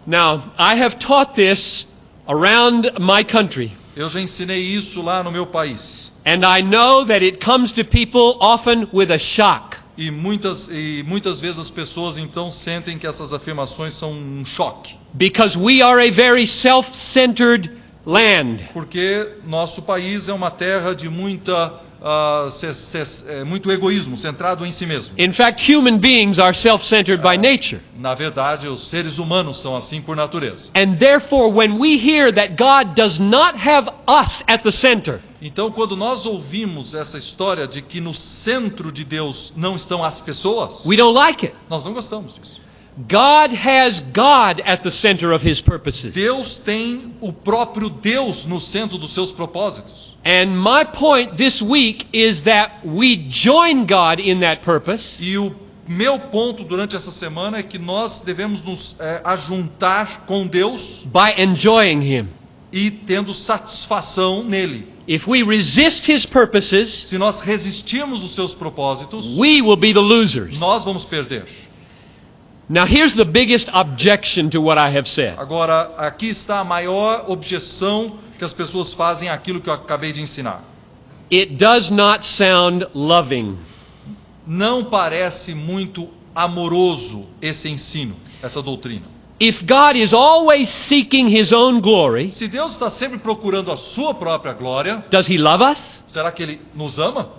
[0.06, 1.86] Now, I have taught this
[2.28, 3.72] around my country.
[3.96, 6.10] Eu já ensinei isso lá no meu país.
[6.26, 9.76] And I know that it comes to people often with a shock.
[9.96, 14.96] E muitas, e muitas vezes as pessoas então sentem que essas afirmações são um choque.
[15.12, 17.70] Because we are a very self centered
[18.04, 18.68] land.
[18.72, 24.70] Porque nosso país é uma terra de muita, ah, ce- é, muito egoísmo, centrado em
[24.70, 25.14] si mesmo.
[25.18, 27.80] In fact, human beings are self centered by nature.
[27.98, 30.70] Na verdade, os seres humanos são assim por natureza.
[30.76, 35.70] And therefore, when we hear that God does not have us at the center, Então,
[35.70, 40.84] quando nós ouvimos essa história de que no centro de Deus não estão as pessoas,
[40.86, 41.54] we don't like it.
[41.68, 42.63] nós não gostamos disso.
[42.96, 46.14] God has God at the center of his purposes.
[46.14, 50.16] Deus tem o próprio Deus no centro dos seus propósitos.
[50.24, 55.54] And my point this week is that we join God in that purpose E o
[55.88, 61.34] meu ponto durante essa semana é que nós devemos nos é, ajuntar com Deus by
[61.42, 62.28] enjoying him.
[62.72, 64.88] e tendo satisfação nele.
[65.06, 70.00] If we resist his purposes, Se nós resistirmos os seus propósitos, we will be the
[70.00, 70.58] losers.
[70.60, 71.44] nós vamos perder.
[72.68, 75.38] Now, here's the biggest objection to what I have said.
[75.38, 80.20] Agora, aqui está a maior objeção que as pessoas fazem àquilo que eu acabei de
[80.22, 80.62] ensinar.
[81.30, 83.58] It does not sound loving.
[84.46, 89.04] Não parece muito amoroso esse ensino, essa doutrina.
[89.40, 94.14] If God is always seeking his own glory, Se Deus está sempre procurando a sua
[94.14, 96.02] própria glória, does he love us?
[96.06, 97.30] será que ele nos ama?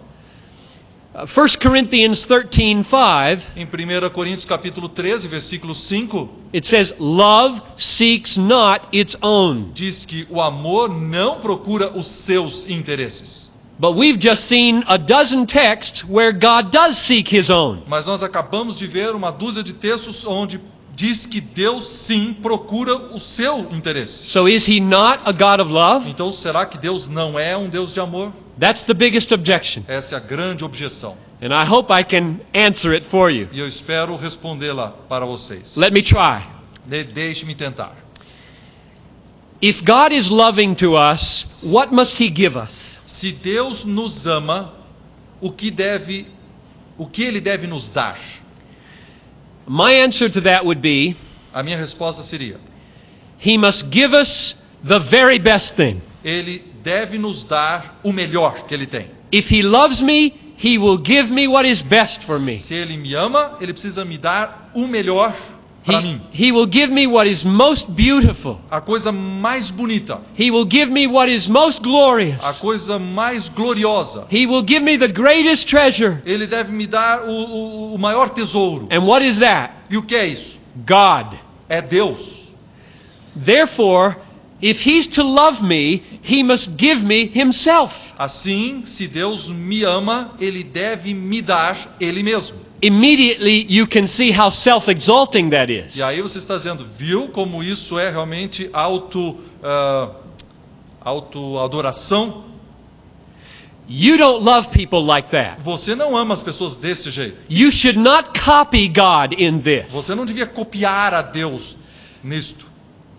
[1.15, 8.35] Uh, 1 Corinthians 13:5 Em 1 Coríntios capítulo 13, versículo 5, it says love seeks
[8.35, 9.71] not its own.
[9.73, 13.49] diz que o amor não procura os seus interesses.
[13.79, 17.83] But we've just seen a dozen texts where God does seek his own.
[17.87, 20.59] Mas nós acabamos de ver uma dúzia de textos onde
[20.93, 24.27] diz que Deus sim procura o seu interesse.
[24.27, 26.09] So is he not a God of love?
[26.09, 28.33] Então, será que Deus não é um Deus de amor?
[28.57, 29.83] That's the biggest objection.
[29.87, 31.17] Essa é a grande objeção.
[31.41, 33.49] And I hope I can answer it for you.
[33.51, 35.75] E eu espero respondê-la para vocês.
[35.75, 36.45] Let me try.
[36.85, 37.95] De Deixe-me tentar.
[39.61, 42.97] If God is loving to us, what must he give us?
[43.05, 44.73] Se Deus nos ama,
[45.41, 46.27] o que deve,
[46.97, 48.17] o que Ele deve nos dar?
[49.67, 51.15] My answer to that would be
[51.55, 52.59] A minha resposta seria:
[53.39, 56.01] he must give us the very best thing.
[56.23, 59.09] Ele deve nos dar o melhor que Ele tem.
[59.31, 62.53] If he loves me, he will give me what is best for me.
[62.53, 65.33] Se Ele me ama, Ele precisa me dar o melhor
[65.83, 66.21] para mim.
[66.31, 68.59] he will give me what is most beautiful.
[68.69, 72.59] A coisa mais bonita, He will give me what is most a glorious.
[72.59, 74.27] coisa mais gloriosa.
[74.29, 76.21] He will give me the greatest treasure.
[76.23, 78.87] Ele deve me dar o, o, o maior tesouro.
[78.91, 79.73] And what is that?
[79.89, 80.59] E o que é isso?
[80.85, 81.33] God.
[81.67, 82.45] É Deus.
[83.35, 84.15] Therefore,
[84.61, 88.13] if he's to love me, he must give me himself.
[88.17, 92.65] Assim, se Deus me ama, Ele deve me dar Ele mesmo.
[92.81, 95.95] Immediately, you can see how self exalting that is.
[95.95, 100.11] E aí você está dizendo, viu como isso é realmente auto, ah,
[101.01, 102.45] auto-adoração?
[103.87, 105.61] You don't love people like that.
[105.61, 107.37] Você não ama as pessoas desse jeito.
[107.47, 109.85] You should not copy God in this.
[109.89, 111.77] Você não devia copiar a Deus
[112.23, 112.74] nisto.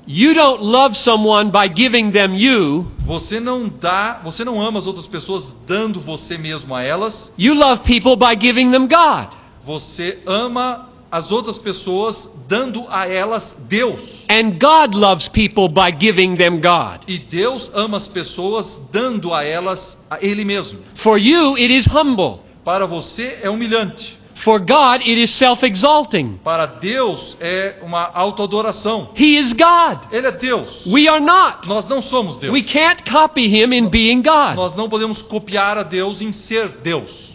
[0.09, 2.87] You don't love someone by giving them you.
[3.05, 7.33] Você não dá, você não ama as outras pessoas dando você mesmo a elas.
[7.37, 9.35] You love people by giving them God.
[9.65, 14.27] Você ama as outras pessoas dando a elas Deus.
[14.31, 17.01] And God loves people by giving them God.
[17.09, 20.79] E Deus ama as pessoas dando a elas a Ele mesmo.
[20.95, 22.43] For you, it is humble.
[22.65, 24.21] Para você é humilhante.
[24.37, 26.39] For God, it is self exalting.
[26.45, 29.09] Para Deus é uma autoadoração.
[29.19, 29.99] He is God.
[30.13, 30.85] Ele é Deus.
[30.87, 31.67] We are not.
[31.67, 32.53] Nós não somos Deus.
[32.53, 34.55] We can't copy him in being God.
[34.55, 37.35] Nós não podemos copiar a Deus em ser Deus.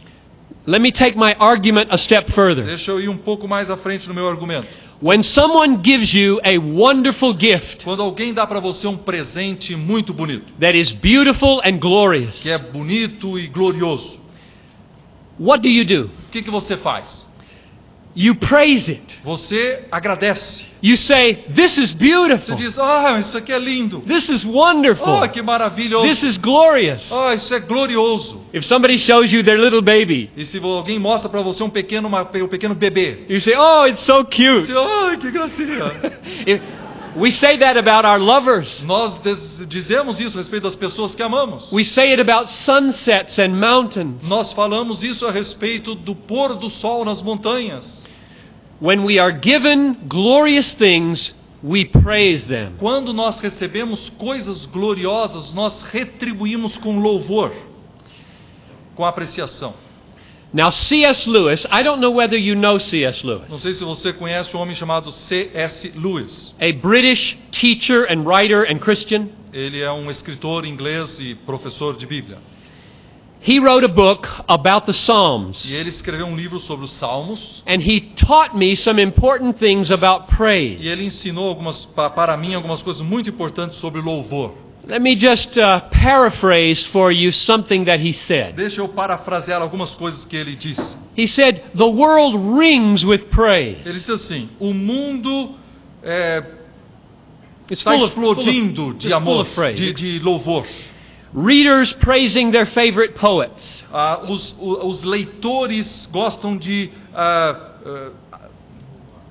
[0.67, 2.63] Let me take my argument a step further.
[2.63, 4.67] Deixa eu ir um pouco mais à frente no meu argumento.
[5.01, 10.13] When someone gives you a wonderful gift Quando alguém dá para você um presente muito
[10.13, 14.20] bonito, that is beautiful and glorious, que é bonito e glorioso,
[15.41, 16.05] what do you do?
[16.27, 17.29] o que, que você faz?
[18.13, 19.19] You praise it.
[19.23, 20.65] Você agradece.
[20.83, 22.55] You say, This is Você beautiful.
[22.55, 24.01] diz: Ah, isso aqui é lindo.
[24.01, 25.23] This is wonderful.
[25.23, 26.05] Ah, que maravilhoso.
[26.09, 27.09] This is glorious.
[27.13, 28.41] Ah, isso é glorioso.
[28.53, 32.09] If somebody shows you their little baby, E se alguém mostra para você um pequeno,
[32.09, 34.65] uma- um pequeno bebê, you say, Oh, it's so cute.
[34.65, 35.93] você, ai, que gracinha.
[37.15, 38.83] We say that about our lovers.
[38.83, 39.19] Nós
[39.67, 41.69] dizemos isso a respeito das pessoas que amamos.
[41.71, 44.29] We say it about sunsets and mountains.
[44.29, 48.05] Nós falamos isso a respeito do pôr do sol nas montanhas.
[48.79, 52.75] When we are given glorious things, we praise them.
[52.79, 57.51] Quando nós recebemos coisas gloriosas, nós retribuímos com louvor,
[58.95, 59.73] com apreciação.
[60.53, 61.29] Now, C.S.
[61.29, 63.25] Lewis, I don't know whether you know C.S.
[63.25, 65.93] Não Lewis, sei se você conhece um homem chamado C.S.
[65.95, 66.53] Lewis.
[66.59, 69.29] a British teacher and writer and Christian.
[69.53, 72.37] Ele é um escritor inglês e professor de Bíblia.
[73.43, 77.63] He wrote a book about the Psalms, E ele escreveu um livro sobre os Salmos.
[77.65, 81.05] and he taught me some important things about E ele praise.
[81.05, 84.53] ensinou algumas, pa- para mim algumas coisas muito importantes sobre louvor.
[84.85, 88.55] Let me just uh, paraphrase for you something that he said.
[88.55, 90.97] Deixa eu parafrasear algumas coisas que ele disse.
[91.15, 93.83] He said, The world rings with Ele praise.
[93.83, 95.55] disse assim: o mundo
[96.03, 96.43] é,
[97.69, 99.75] está of- of- explodindo it's de amor, of praise.
[99.79, 100.65] de, de louvor.
[101.33, 103.85] Readers praising their favorite poets.
[103.93, 107.55] Ah, os, os leitores gostam de ah,
[107.85, 108.49] ah,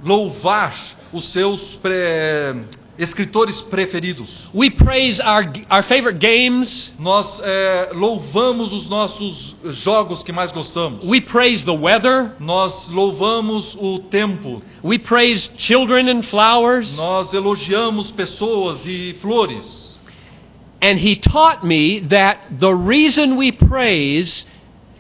[0.03, 0.75] louvar
[1.13, 2.65] os seus pre-
[2.99, 4.51] escritores preferidos.
[4.55, 6.93] We praise our, our favorite games.
[6.99, 11.05] Nós eh, louvamos os nossos jogos que mais gostamos.
[11.05, 12.33] We praise the weather.
[12.39, 14.63] Nós louvamos o tempo.
[14.83, 16.97] We praise children and flowers.
[16.97, 20.01] Nós elogiamos pessoas e flores.
[20.83, 24.47] And he taught me that the reason we praise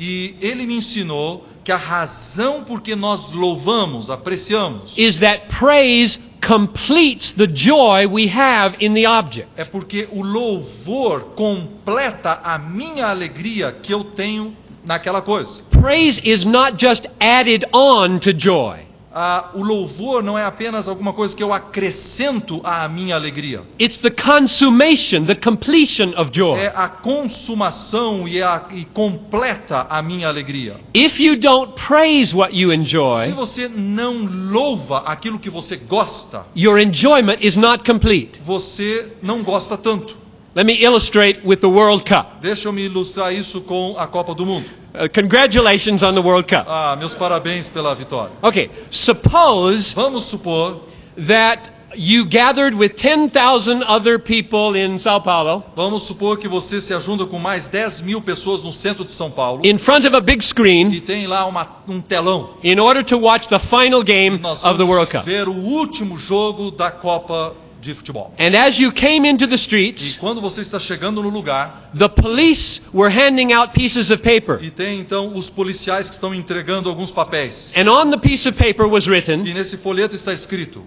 [0.00, 6.18] E ele me ensinou que a razão por que nós louvamos, apreciamos, is that praise
[6.40, 9.48] completes the joy we have in the object.
[9.56, 15.62] é porque o louvor completa a minha alegria que eu tenho naquela coisa.
[15.70, 18.89] Praise is not just added on to joy.
[19.12, 23.62] Ah, o louvor não é apenas alguma coisa que eu acrescento à minha alegria.
[23.80, 26.60] It's the consummation, the completion of joy.
[26.60, 30.76] É a consumação e, a, e completa a minha alegria.
[30.94, 36.46] If you don't praise what you Se enjoy, você não louva aquilo que você gosta,
[36.56, 38.38] your enjoyment is not complete.
[38.40, 40.16] você não gosta tanto.
[40.54, 42.40] Let me illustrate with the World Cup.
[42.40, 44.66] Deixa eu me ilustrar isso com a Copa do Mundo.
[44.92, 46.66] Uh, congratulations on the World Cup.
[46.68, 48.32] Ah, meus parabéns pela vitória.
[48.42, 50.80] Okay, suppose Vamos supor,
[51.16, 56.94] that you gathered with 10,000 other people in Sao Paulo vamos supor que você se
[56.94, 60.20] ajunta com mais 10 mil pessoas no centro de São Paulo in front of a
[60.20, 62.50] big e screen tem lá uma- um telão.
[62.62, 65.24] in order to watch the final E game of the World Cup.
[65.24, 68.34] ver o último jogo da Copa de futebol.
[68.38, 72.08] And as you came into the E streets, quando você está chegando no lugar the
[72.08, 74.58] police were handing out pieces of paper.
[74.62, 77.72] e tem então os policiais que estão entregando alguns papéis.
[77.76, 80.84] And on the piece of paper was written, E nesse folheto está escrito: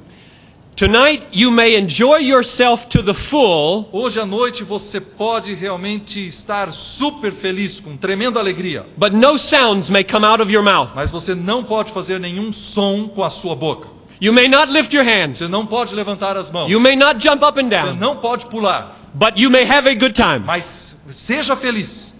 [0.76, 6.72] Tonight you may enjoy yourself to the full, Hoje à noite você pode realmente estar
[6.74, 10.90] super feliz, com tremenda alegria, but no sounds may come out of your mouth.
[10.96, 13.88] mas você não pode fazer nenhum som com a sua boca.
[14.24, 15.40] You may not lift your hands.
[15.40, 16.70] Você não pode levantar as mãos.
[16.72, 19.86] You may not jump up and Você down, não pode pular, but you may have
[19.86, 20.40] a good time.
[20.46, 22.16] mas seja feliz.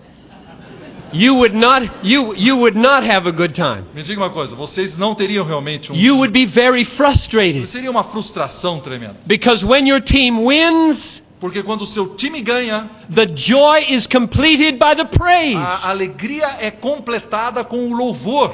[1.14, 3.86] You would not you you would not have a good time.
[3.96, 7.90] Me diga uma coisa, vocês não teriam realmente um You would be very frustrated seria
[7.90, 13.28] uma frustração tremenda, because when your team wins, porque quando o seu time ganha, the
[13.34, 15.56] joy is completed by the praise.
[15.56, 18.54] a alegria é completada com o louvor.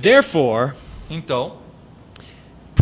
[0.00, 0.74] Therefore,
[1.10, 1.61] Então,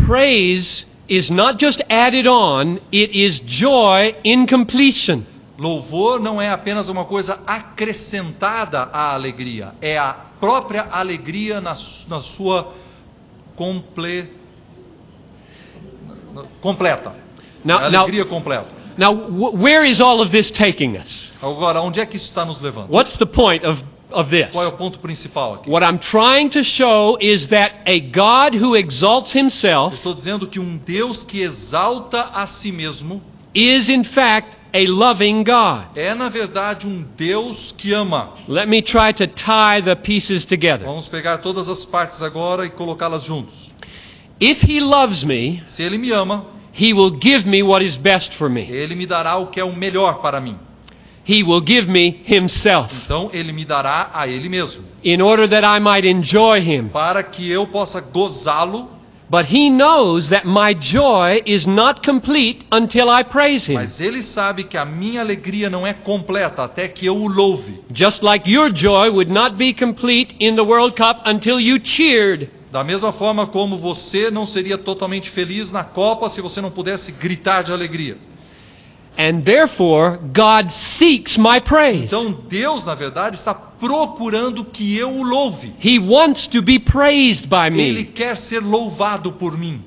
[0.05, 5.25] praise is not just added on, it is joy in completion.
[5.57, 11.73] louvor não é apenas uma coisa acrescentada à alegria, é a própria alegria na,
[12.07, 12.73] na sua
[13.55, 14.25] comple...
[16.61, 17.13] completa.
[17.63, 18.73] Now, now, alegria completa.
[18.97, 21.31] now, wh- where is all of this taking us?
[21.43, 22.89] Agora, onde é que isso está nos levando?
[22.91, 23.83] What's the point of,
[24.13, 24.49] of this?
[24.51, 25.69] Qual é o ponto principal aqui?
[25.69, 30.59] What I'm trying to show is that a God who exalts himself estou dizendo que
[30.59, 33.21] um Deus que exalta a si mesmo
[33.53, 35.87] is, in fact, a loving God.
[35.97, 38.33] é, na verdade, um Deus que ama.
[38.47, 40.85] Let me try to tie the pieces together.
[40.85, 43.73] Vamos pegar todas as partes agora e colocá-las juntos.
[44.39, 48.33] If he loves me, Se Ele me ama, he will give me what is best
[48.33, 48.61] for me.
[48.71, 50.57] Ele me dará o que é o melhor para mim.
[51.27, 55.65] He will give me himself Então, Ele me dará a Ele mesmo, in order that
[55.65, 56.89] I might enjoy him.
[56.89, 58.89] para que eu possa gozá-lo.
[59.29, 63.75] But he knows that my joy is not complete until I praise him.
[63.75, 67.79] Mas Ele sabe que a minha alegria não é completa até que eu o louve.
[67.93, 72.49] Just like your joy would not be complete in the World Cup until you cheered.
[72.73, 77.13] Da mesma forma como você não seria totalmente feliz na Copa se você não pudesse
[77.13, 78.17] gritar de alegria.
[79.17, 82.05] And therefore, God seeks my praise.
[82.05, 85.73] Então Deus, na verdade, está procurando que eu o louve.
[85.79, 88.03] He wants to be praised by Ele me.
[88.05, 89.83] quer ser louvado por mim.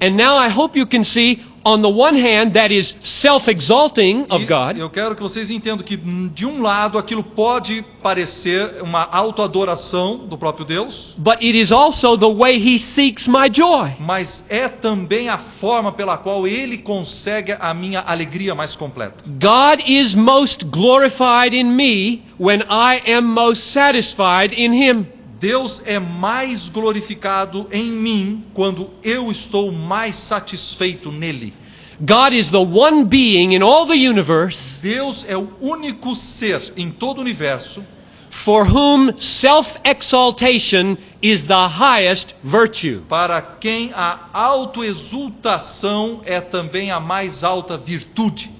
[0.00, 4.26] And now I hope you can see on the one hand, that is self exalting
[4.30, 9.08] of God, eu quero que vocês entendam que, de um lado, aquilo pode parecer uma
[9.10, 13.90] autoadoração do próprio Deus, but it is also the way He seeks my joy.
[13.98, 19.24] mas é também a forma pela qual ele consegue a minha alegria mais completa.
[19.26, 25.06] God is most glorified in me when I am most satisfied in Him.
[25.38, 31.52] Deus é mais glorificado em mim quando eu estou mais satisfeito nele.
[32.00, 36.90] God is the one being in all the universe Deus é o único ser em
[36.90, 37.84] todo o universo
[38.30, 43.02] for whom self exaltation is the highest virtue.
[43.08, 48.50] para quem a autoexultação é também a mais alta virtude.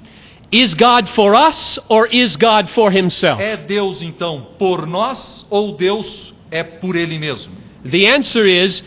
[0.53, 3.43] Is God for us or is God for Himself?
[3.43, 7.53] É Deus então por nós ou Deus é por ele mesmo?
[7.85, 8.83] The answer is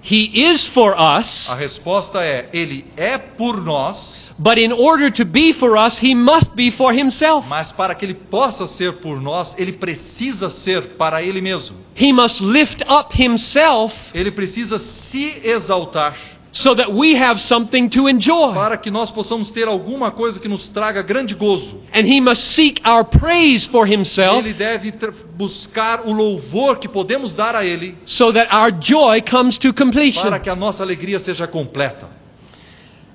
[0.00, 5.24] He is for us, A resposta é ele é por nós, but in order to
[5.24, 7.48] be for us, He must be for Himself.
[7.48, 11.76] mas para que ele possa ser por nós, ele precisa ser para ele mesmo.
[12.00, 16.16] He must lift up Himself Ele precisa se exaltar
[16.50, 18.54] so that we have something to enjoy.
[18.54, 21.82] para que nós possamos ter alguma coisa que nos traga grande gozo.
[21.92, 24.92] And He must seek our praise for Himself Ele deve
[25.36, 30.22] buscar o louvor que podemos dar a ele so that our joy comes to completion.
[30.22, 32.08] para que a nossa alegria seja completa.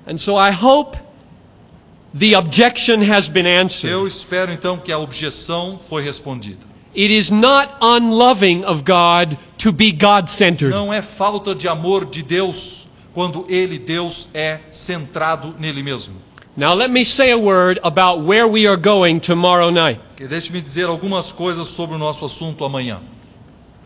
[0.06, 0.98] And so I hope
[2.14, 4.06] the objection has been Eu answered.
[4.08, 6.74] espero então que a objeção foi respondida.
[6.96, 10.72] It is not unloving of God to be God centered.
[10.72, 16.14] Não é falta de amor de Deus quando ele, Deus, é centrado nele mesmo.
[16.56, 20.00] Now let me say a word about where we are going tomorrow night.
[20.16, 23.00] Deixe-me dizer algumas coisas sobre o nosso assunto amanhã.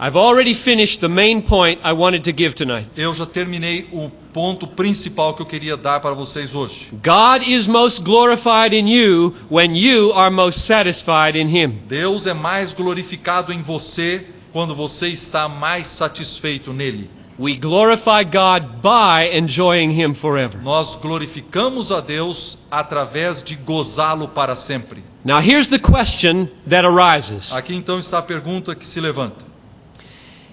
[0.01, 2.89] I've already finished the main point I wanted to give tonight.
[2.97, 6.91] Eu já terminei o ponto principal que eu queria dar para vocês hoje.
[7.03, 11.81] God is most glorified in you when you are most satisfied in Him.
[11.89, 17.11] Deus é mais glorificado em você quando você está mais satisfeito nele.
[17.39, 20.59] We glorify God by enjoying Him forever.
[20.61, 25.05] Nós glorificamos a Deus através de gozá-lo para sempre.
[25.24, 27.53] Now here's the question that arises.
[27.53, 29.47] Aqui então está a pergunta que se levanta.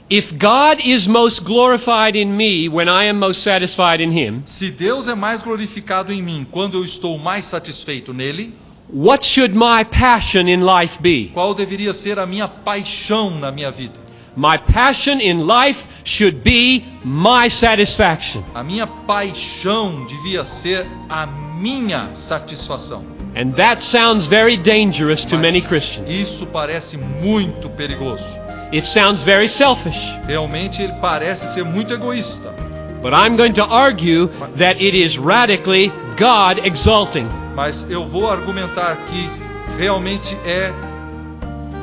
[0.08, 4.70] If God is most glorified in me when I am most satisfied in Him, Se
[4.70, 8.54] Deus é mais glorificado em mim quando eu estou mais satisfeito nele,
[8.94, 11.32] what should my passion in life be?
[11.34, 14.05] qual deveria ser a minha paixão na minha vida?
[14.36, 18.44] My passion in life should be my satisfaction.
[18.54, 23.06] A minha paixão devia ser a minha satisfação.
[23.36, 26.10] And that sounds very dangerous to Mas many Christians.
[26.10, 28.38] Isso parece muito perigoso.
[28.74, 30.18] It sounds very selfish.
[30.28, 32.54] Realmente ele parece ser muito egoísta.
[33.02, 34.28] But I'm going to argue
[34.58, 37.28] that it is radically God exalting.
[37.56, 39.30] Mas eu vou argumentar que
[39.78, 40.74] realmente é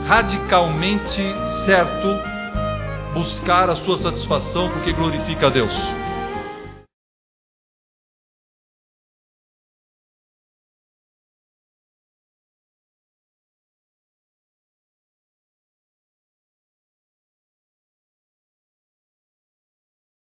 [0.06, 2.31] radicalmente certo
[3.12, 5.92] buscar a sua satisfação porque glorifica a Deus.